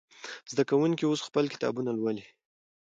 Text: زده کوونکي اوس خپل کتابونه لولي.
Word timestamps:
زده 0.51 0.63
کوونکي 0.69 1.03
اوس 1.05 1.19
خپل 1.27 1.45
کتابونه 1.53 1.91
لولي. 1.97 2.25